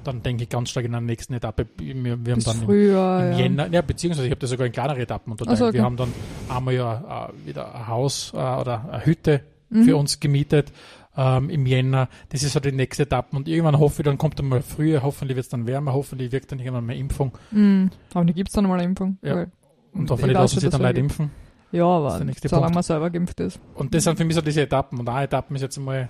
[0.03, 2.65] dann denke ich ganz stark in der nächsten Etappe, wir, wir haben Bis dann im,
[2.65, 3.37] früher, im ja.
[3.37, 5.55] Jänner, ja, beziehungsweise ich habe das sogar in kleinere Etappen unterteilt.
[5.55, 5.73] Ach so, okay.
[5.75, 6.11] Wir haben dann
[6.49, 9.83] einmal ja äh, wieder ein Haus äh, oder eine Hütte Mhm.
[9.85, 10.71] für uns gemietet
[11.17, 12.09] ähm, im Jänner.
[12.29, 15.01] Das ist halt die nächste Etappe und irgendwann hoffe ich, dann kommt dann mal früher,
[15.03, 17.89] hoffentlich wird es dann wärmer, hoffentlich wirkt dann irgendwann mal Impfung Mhm.
[18.13, 19.17] Aber die gibt es dann mal eine Impfung.
[19.21, 19.35] Ja.
[19.35, 19.51] Weil-
[19.93, 21.11] und Ich hoffentlich lassen sich dann Leute gibt.
[21.11, 21.31] impfen.
[21.71, 23.59] Ja, aber solange man selber geimpft ist.
[23.75, 24.99] Und das sind für mich so diese Etappen.
[24.99, 26.07] Und eine Etappe ist jetzt einmal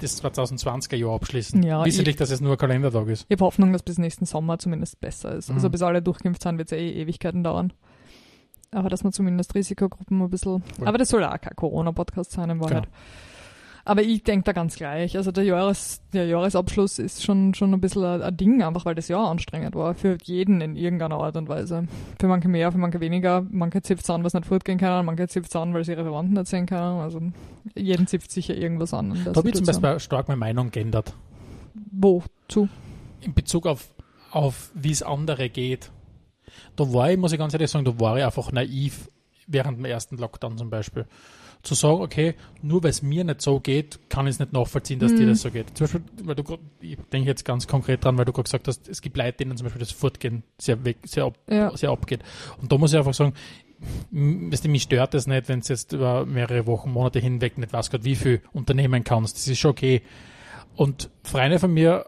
[0.00, 1.60] das 2020er Jahr abschließen.
[1.62, 3.26] Ja, Wissentlich, dass es nur ein Kalendertag ist.
[3.28, 5.50] Ich habe Hoffnung, dass bis nächsten Sommer zumindest besser ist.
[5.50, 5.72] Also Mhm.
[5.72, 7.72] bis alle durchgeimpft sind, wird es eh Ewigkeiten dauern.
[8.70, 10.62] Aber dass man zumindest Risikogruppen ein bisschen.
[10.76, 10.86] Voll.
[10.86, 12.84] Aber das soll auch kein Corona-Podcast sein in Wahrheit.
[12.84, 12.96] Genau.
[13.88, 15.16] Aber ich denke da ganz gleich.
[15.16, 18.94] Also der, Jahres, der Jahresabschluss ist schon, schon ein bisschen ein, ein Ding, einfach weil
[18.94, 19.94] das Jahr anstrengend war.
[19.94, 21.88] Für jeden in irgendeiner Art und Weise.
[22.20, 23.46] Für manche mehr, für manche weniger.
[23.50, 25.06] Manche zipft an, was nicht fortgehen können.
[25.06, 27.00] Manche zipft an, weil sie ihre Verwandten nicht sehen können.
[27.00, 27.18] Also
[27.74, 29.18] jeden zipft sicher irgendwas an.
[29.24, 29.64] Da habe ich zum.
[29.64, 31.14] Beispiel stark meine Meinung geändert.
[31.90, 32.68] Wozu?
[33.22, 33.88] In Bezug auf,
[34.30, 35.90] auf wie es andere geht.
[36.76, 39.08] Da war ich, muss ich ganz ehrlich sagen, da war ich einfach naiv
[39.46, 41.06] während dem ersten Lockdown zum Beispiel.
[41.62, 44.98] Zu sagen, okay, nur weil es mir nicht so geht, kann ich es nicht nachvollziehen,
[45.00, 45.30] dass dir Mhm.
[45.30, 45.76] das so geht.
[45.76, 48.88] Zum Beispiel, weil du, ich denke jetzt ganz konkret dran, weil du gerade gesagt hast,
[48.88, 51.76] es gibt Leute, denen zum Beispiel das Fortgehen sehr, weg, sehr, ab, Ja.
[51.76, 52.20] sehr abgeht.
[52.60, 53.34] Und da muss ich einfach sagen,
[54.10, 57.72] weißt du, mich stört das nicht, wenn du jetzt über mehrere Wochen, Monate hinweg nicht
[57.72, 59.36] weißt, grad wie viel unternehmen kannst.
[59.36, 60.02] Das ist schon okay.
[60.76, 62.06] Und Freunde von mir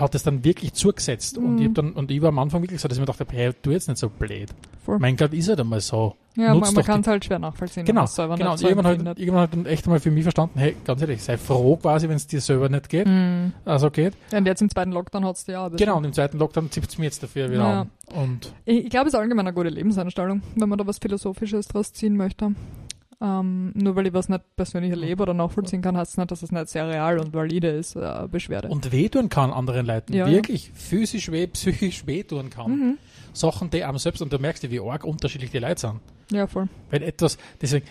[0.00, 1.38] hat es dann wirklich zugesetzt.
[1.38, 1.58] Und, Mhm.
[1.60, 3.52] ich hab dann, und ich war am Anfang wirklich so, dass ich mir dachte, hey,
[3.62, 4.48] tu jetzt nicht so blöd.
[4.84, 4.98] Voll.
[4.98, 6.14] Mein Gott, ist halt einmal so.
[6.36, 7.84] Ja, Nutzt man, kann es halt schwer nachvollziehen.
[7.84, 8.52] Genau, genau.
[8.52, 11.20] Und so irgendwann halt, irgendwann halt dann echt einmal für mich verstanden, hey, ganz ehrlich,
[11.22, 13.52] sei froh quasi, wenn es dir selber nicht geht, Mhm.
[13.64, 14.14] also geht.
[14.30, 15.70] Ja, und jetzt im zweiten Lockdown hat es ja auch.
[15.76, 17.80] Genau, und im zweiten Lockdown zippt es mir jetzt dafür wieder Ja.
[17.82, 17.90] an.
[18.14, 21.66] Und Ich, ich glaube, es ist allgemein eine gute Lebenseinstellung, wenn man da was Philosophisches
[21.68, 22.52] draus ziehen möchte.
[23.20, 26.42] Ähm, nur weil ich was nicht persönlich erlebe oder nachvollziehen kann, heißt es nicht, dass
[26.42, 28.68] es nicht sehr real und valide ist, äh, Beschwerde.
[28.68, 30.12] und wehtun kann anderen Leuten.
[30.12, 32.70] Ja, Wirklich physisch weh, psychisch wehtun kann.
[32.70, 32.98] mhm.
[33.32, 36.00] Sachen, die am selbst, und du merkst ja, wie arg unterschiedlich die Leute sind.
[36.30, 36.68] Ja, voll.
[36.90, 37.86] Wenn etwas, deswegen,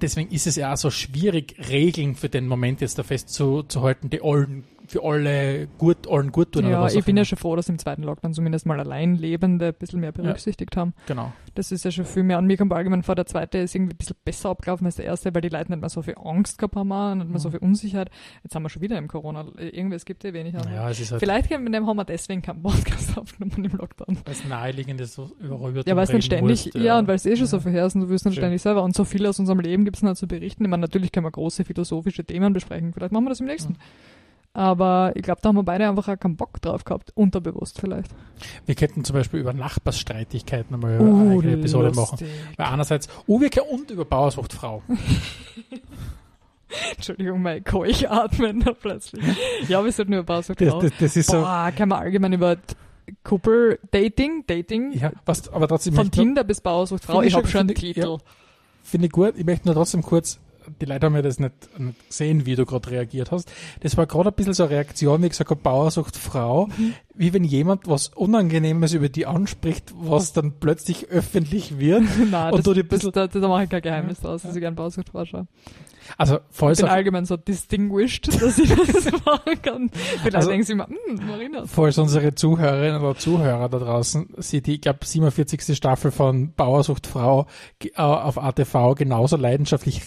[0.00, 4.20] deswegen ist es ja auch so schwierig, Regeln für den Moment jetzt da festzuhalten, die
[4.22, 6.64] allen, für alle gut, allen gut tun.
[6.64, 7.24] oder Ja, ich bin ja immer.
[7.26, 10.94] schon froh, dass im zweiten Lockdown zumindest mal Alleinlebende ein bisschen mehr berücksichtigt haben.
[11.06, 11.32] Genau.
[11.54, 13.14] Das ist ja schon viel mehr an mir kommt allgemein vor.
[13.14, 15.80] Der zweite ist irgendwie ein bisschen besser abgelaufen als der erste, weil die Leute nicht
[15.80, 17.52] mehr so viel Angst gehabt haben, nicht mehr so Mhm.
[17.52, 18.10] viel Unsicherheit.
[18.42, 19.46] Jetzt haben wir schon wieder im Corona.
[19.58, 20.54] Irgendwie, es gibt ja wenig.
[20.54, 20.70] andere.
[20.70, 24.18] Naja, es ist halt, Vielleicht haben wir haben wir deswegen keinen Podcast aufgenommen im Lockdown.
[24.24, 27.16] weil es naheliegend ist, so überall über Ja, weil es nicht ständig, ja, und weil
[27.16, 27.86] es eh schon so Ja.
[27.86, 28.82] ist und du wirst nicht ständig selber.
[28.82, 30.64] Und so viel aus unserem Leben gibt es noch zu berichten.
[30.64, 32.92] Ich meine, natürlich können wir große philosophische Themen besprechen.
[32.92, 33.72] Vielleicht machen wir das im nächsten.
[33.74, 33.78] Mhm.
[34.56, 37.12] Aber ich glaube, da haben wir beide einfach auch keinen Bock drauf gehabt.
[37.14, 38.10] Unterbewusst vielleicht.
[38.64, 42.18] Wir könnten zum Beispiel über Nachbarsstreitigkeiten einmal eine eigene Episode machen.
[42.56, 44.82] Weil einerseits Uweke und über Bauersfruchtfrau.
[46.96, 49.22] Entschuldigung, mein Keuch atmen da plötzlich.
[49.68, 52.56] Ja, wir sollten über Bausucht Das, das, das ist so, Boah, kann man allgemein über
[53.24, 57.12] Couple, Dating, Dating, ja, was, aber trotzdem von Tinder bis Bausuchtfrau.
[57.20, 58.18] Finde Ich ich habe schon- einen Titel.
[58.82, 59.34] Finde ich gut.
[59.36, 60.38] Ich möchte nur trotzdem kurz,
[60.80, 63.50] die Leute haben ja das nicht, nicht gesehen, wie du gerade reagiert hast.
[63.80, 66.94] Das war gerade ein bisschen so eine Reaktion, wie gesagt, habe, Bauersucht Frau, Mhm.
[67.14, 72.02] wie wenn jemand was Unangenehmes über die anspricht, was dann plötzlich öffentlich wird.
[72.30, 74.54] Nein, Und das, du die das, bisschen- da, da mache ich kein Geheimnis draus, dass
[74.54, 75.46] ich gerne Bausuchtfrau schaue.
[76.18, 79.90] Also, Ich falls bin allgemein so distinguished, dass ich das machen kann.
[80.24, 81.62] Leute Also- denken sich immer, hm, Marina.
[81.66, 85.76] falls unsere Zuhörerinnen oder Zuhörer da draußen sie die, ich glaube, 47.
[85.76, 87.46] Staffel von Bauersucht Frau
[87.82, 90.02] äh, auf ATV genauso leidenschaftlich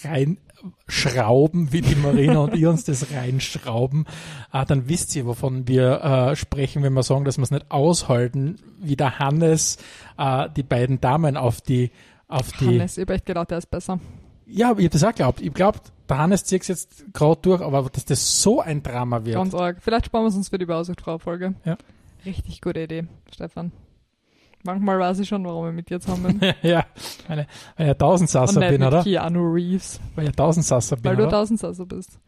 [0.87, 4.05] reinschrauben, wie die Marina und ihr uns das reinschrauben,
[4.53, 7.69] äh, dann wisst ihr, wovon wir äh, sprechen, wenn wir sagen, dass wir es nicht
[7.71, 9.77] aushalten, wie der Hannes
[10.17, 11.91] äh, die beiden Damen auf die
[12.27, 13.99] auf die Hannes, ich habe echt gedacht, der ist besser.
[14.49, 15.41] Ja, aber ich habe das auch geglaubt.
[15.41, 19.23] Ich glaube, der Hannes zieht es jetzt gerade durch, aber dass das so ein Drama
[19.25, 19.35] wird.
[19.35, 19.77] Ganz arg.
[19.81, 21.55] Vielleicht sparen wir es uns für die Bausuchtfrau-Folge.
[21.65, 21.77] Ja.
[22.25, 23.71] Richtig gute Idee, Stefan.
[24.63, 26.53] Manchmal weiß ich schon, warum wir mit dir zusammen bin.
[26.63, 26.85] ja,
[27.27, 29.03] eine, eine Und Tausendsasser bin, oder?
[29.03, 29.99] Keanu Reeves.
[30.15, 31.31] Weil ich ein Tausendsasser bin, Weil du oder?
[31.31, 32.19] Tausendsasser bist.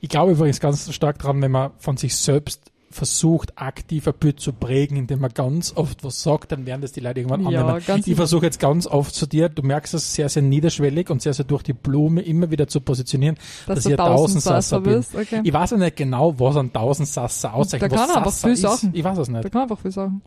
[0.00, 4.40] Ich glaube übrigens ganz stark dran, wenn man von sich selbst versucht, aktiv ein Bild
[4.40, 7.64] zu prägen, indem man ganz oft was sagt, dann werden das die Leute irgendwann Ja,
[7.66, 8.02] annehmen.
[8.04, 11.32] ich versuche jetzt ganz oft zu dir, du merkst es sehr, sehr niederschwellig und sehr,
[11.34, 14.94] sehr durch die Blume immer wieder zu positionieren, Dass dass du ich ein Tausendsasser bin.
[14.96, 15.14] bist.
[15.14, 15.40] Okay.
[15.44, 17.92] Ich weiß ja nicht genau, was ein Tausendsasser auszeichnet.
[17.92, 18.56] Da was kann er einfach viel.
[18.56, 18.90] Sachen.
[18.94, 19.42] Ich weiß es Da nicht.
[19.44, 20.22] kann man einfach viel sagen.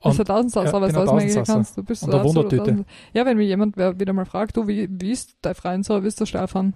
[0.00, 1.52] Und- Das ist ein Tausendsasser, ja, was du Tausendsasser.
[1.54, 1.76] kannst.
[1.76, 2.84] Du bist Und eine Wundertüte.
[3.12, 6.06] Ja, wenn mich jemand wieder mal fragt, du, wie, wie ist dein Freund so, wie
[6.06, 6.74] ist der Stefan?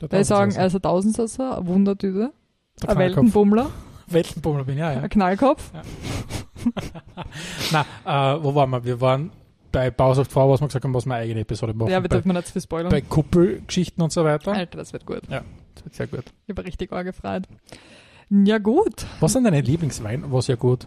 [0.00, 2.32] Der Weil ich sagen, er ist ein Tausendsasser, eine Wundertüte,
[2.82, 2.98] Der ein.
[2.98, 3.70] Weltenbummler,
[4.12, 5.00] Weltenbummler bin ich, ja, ja.
[5.00, 5.70] ein Knallkopf.
[7.72, 7.86] Na,
[8.36, 8.84] äh, wo waren wir?
[8.84, 9.30] Wir waren
[9.72, 11.90] bei Bausoft V, was wir gesagt haben, was wir eine eigene Episode machen.
[11.90, 12.90] Ja, wir bei, dürfen nicht zu viel spoilern.
[12.90, 14.52] bei Kuppelgeschichten und so weiter.
[14.52, 15.22] Alter, das wird gut.
[15.28, 16.24] Das wird sehr gut.
[16.46, 17.44] Ich war richtig arg gefreut.
[18.30, 19.06] Ja, gut.
[19.20, 20.24] Was sind deine Lieblingswein?
[20.28, 20.86] Was ja gut.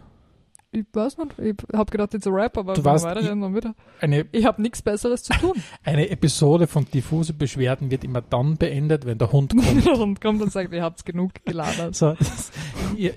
[0.77, 1.39] Ich weiß nicht.
[1.39, 3.73] Ich hab gedacht, jetzt ein Rap, aber Du weiterreden, dann wieder.
[4.01, 5.53] Eine, Ich habe nichts Besseres zu tun.
[5.83, 9.87] eine Episode von diffuse Beschwerden wird immer dann beendet, wenn der Hund kommt.
[9.99, 11.93] und kommt und sagt, ihr habt genug geladen.
[11.93, 12.51] so, das,
[12.97, 13.13] ihr,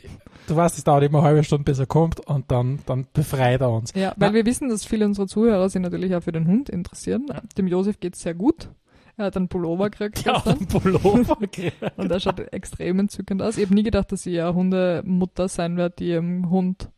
[0.47, 3.61] du weißt, es dauert immer eine halbe Stunde, bis er kommt und dann, dann befreit
[3.61, 3.93] er uns.
[3.95, 6.69] Ja, weil Na- wir wissen, dass viele unserer Zuhörer sich natürlich auch für den Hund
[6.69, 7.27] interessieren.
[7.57, 8.69] Dem Josef geht's sehr gut.
[9.17, 11.75] Er hat einen Pullover gekriegt Ja, einen Pullover gekriegt.
[11.97, 13.59] Und der schaut extrem entzückend aus.
[13.59, 16.89] Ich habe nie gedacht, dass ich eine Hundemutter sein werde, die ihrem Hund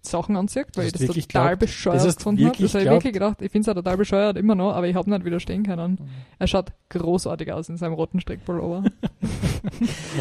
[0.00, 1.58] Sachen anzieht, weil ich das total glaubt?
[1.60, 2.56] bescheuert Das gefunden habe.
[2.58, 3.42] Das habe ich wirklich gedacht.
[3.42, 5.98] Ich finde es auch total bescheuert immer noch, aber ich habe nicht widerstehen können.
[6.38, 8.84] Er schaut großartig aus in seinem roten Strickpullover.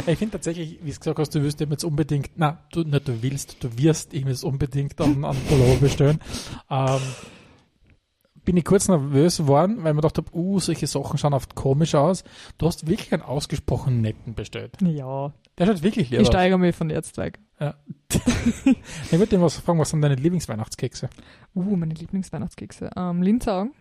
[0.08, 3.08] Ich finde tatsächlich, wie du gesagt hast, du wirst ihm jetzt unbedingt, na, du, nicht
[3.08, 6.20] du willst, du wirst ihm jetzt unbedingt an, an Pullover bestellen.
[6.70, 7.00] Ähm,
[8.48, 11.96] bin ich kurz nervös geworden, weil mir gedacht habe, uh, solche Sachen schauen oft komisch
[11.96, 12.24] aus.
[12.58, 14.78] Du hast wirklich einen ausgesprochen netten bestellt.
[14.82, 16.34] ja, Der schaut wirklich lieb ich aus.
[16.34, 17.40] steigere mich von jetzt weg.
[18.10, 21.10] Ich würde dir was fragen, was sind deine Lieblingsweihnachtskekse?
[21.56, 22.92] Uh, meine Lieblingsweihnachtskekse.
[22.96, 23.74] Ähm, Linzaugen,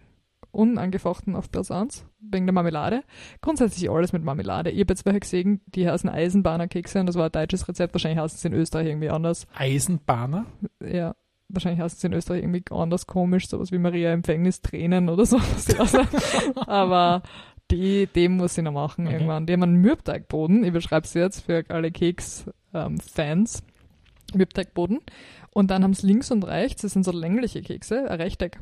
[0.50, 3.04] unangefochten auf Platz 1, wegen der Marmelade.
[3.42, 4.70] Grundsätzlich alles mit Marmelade.
[4.70, 7.94] Ich habe jetzt welche gesehen, die heißen Eisenbahnerkekse und das war ein deutsches Rezept.
[7.94, 9.46] Wahrscheinlich heißen sie in Österreich irgendwie anders.
[9.54, 10.46] Eisenbahner?
[10.84, 11.14] Ja,
[11.48, 15.38] wahrscheinlich heißen sie in Österreich irgendwie anders komisch, sowas wie Maria Empfängnis Tränen oder so.
[16.66, 17.22] Aber
[17.70, 19.14] die, dem muss ich noch machen Okay.
[19.14, 19.46] irgendwann.
[19.46, 20.64] Die haben einen Mürbteigboden.
[20.64, 23.62] Ich beschreibe es jetzt für alle Keks-Fans.
[24.34, 25.00] Mürbteigboden.
[25.50, 28.60] Und dann haben sie links und rechts, das sind so längliche Kekse, ein Rechteck.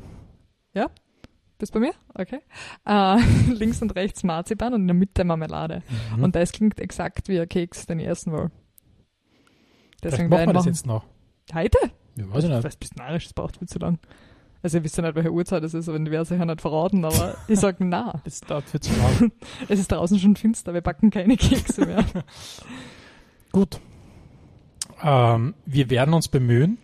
[0.73, 0.89] Ja?
[1.57, 1.93] Bist bei mir?
[2.13, 2.39] Okay.
[2.85, 3.17] Äh,
[3.51, 5.83] links und rechts Marzipan und in der Mitte Marmelade.
[6.15, 6.23] Mhm.
[6.23, 8.49] Und das klingt exakt wie ein Keks, den ich essen will.
[9.99, 11.03] Vielleicht Deswegen machen wir das jetzt noch.
[11.53, 11.77] Heute?
[12.15, 12.65] Ja, weiß ich nicht.
[12.65, 13.99] Ist ein bisschen narrisch, das braucht viel zu lang.
[14.63, 16.45] Also, ihr wisst ja nicht, welche Uhrzeit es ist, aber ich werde es euch ja
[16.45, 18.19] nicht verraten, aber ich sage na.
[18.23, 19.31] Das dauert viel zu lang.
[19.69, 22.03] Es ist draußen schon finster, wir backen keine Kekse mehr.
[23.51, 23.79] Gut.
[25.03, 26.77] Ähm, wir werden uns bemühen,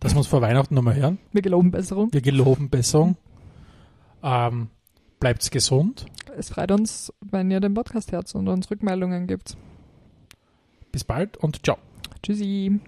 [0.00, 1.18] dass wir uns vor Weihnachten nochmal hören.
[1.32, 2.12] Wir geloben Besserung.
[2.12, 3.16] Wir geloben Besserung.
[4.22, 4.68] Ähm,
[5.18, 6.06] bleibt's gesund.
[6.36, 9.56] Es freut uns, wenn ihr den Podcast hört und uns Rückmeldungen gibt.
[10.92, 11.78] Bis bald und ciao.
[12.22, 12.80] Tschüssi.